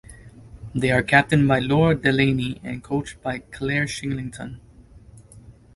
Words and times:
They 0.73 0.89
are 0.89 1.03
captained 1.03 1.47
by 1.47 1.59
Laura 1.59 1.93
Delany 1.93 2.59
and 2.63 2.83
coached 2.83 3.21
by 3.21 3.37
Clare 3.37 3.85
Shillington. 3.85 4.57